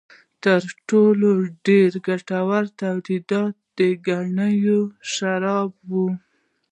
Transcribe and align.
تر 0.43 0.61
ټولو 0.89 1.29
ډېر 1.67 1.91
ګټور 2.07 2.63
تولیدات 2.79 3.55
د 3.77 3.79
ګنیو 4.07 4.79
شراب 5.11 5.71
و. 5.89 5.91